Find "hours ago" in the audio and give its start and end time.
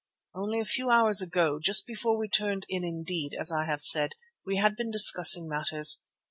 0.89-1.59